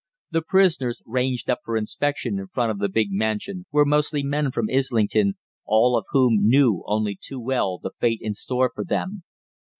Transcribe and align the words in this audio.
The 0.31 0.41
prisoners, 0.41 1.03
ranged 1.05 1.47
up 1.47 1.59
for 1.63 1.77
inspection 1.77 2.39
in 2.39 2.47
front 2.47 2.71
of 2.71 2.79
the 2.79 2.89
big 2.89 3.09
mansion, 3.11 3.67
were 3.71 3.85
mostly 3.85 4.23
men 4.23 4.49
from 4.51 4.67
Islington, 4.67 5.37
all 5.63 5.95
of 5.95 6.05
whom 6.09 6.39
knew 6.41 6.81
only 6.87 7.15
too 7.21 7.39
well 7.39 7.77
the 7.77 7.91
fate 7.99 8.17
in 8.19 8.33
store 8.33 8.71
for 8.73 8.83
them. 8.83 9.21